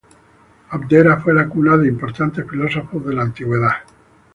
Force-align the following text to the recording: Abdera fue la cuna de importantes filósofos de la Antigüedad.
Abdera 0.71 1.19
fue 1.21 1.31
la 1.31 1.47
cuna 1.47 1.77
de 1.77 1.87
importantes 1.87 2.49
filósofos 2.49 3.05
de 3.05 3.13
la 3.13 3.21
Antigüedad. 3.21 3.73